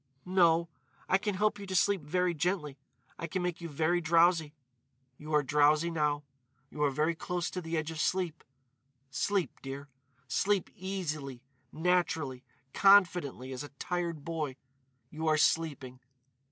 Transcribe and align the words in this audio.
"No. 0.25 0.67
I 1.07 1.19
can 1.19 1.35
help 1.35 1.59
you 1.59 1.67
to 1.67 1.75
sleep 1.75 2.01
very 2.01 2.33
gently. 2.33 2.79
I 3.19 3.27
can 3.27 3.43
make 3.43 3.61
you 3.61 3.69
very 3.69 4.01
drowsy.... 4.01 4.55
You 5.19 5.31
are 5.35 5.43
drowsy 5.43 5.91
now.... 5.91 6.23
You 6.71 6.81
are 6.81 6.89
very 6.89 7.13
close 7.13 7.51
to 7.51 7.61
the 7.61 7.77
edge 7.77 7.91
of 7.91 7.99
sleep.... 7.99 8.43
Sleep, 9.11 9.61
dear.... 9.61 9.89
Sleep, 10.27 10.71
easily, 10.75 11.43
naturally, 11.71 12.43
confidently 12.73 13.51
as 13.53 13.61
a 13.63 13.69
tired 13.77 14.25
boy.... 14.25 14.55
You 15.11 15.27
are 15.27 15.37
sleeping 15.37 15.99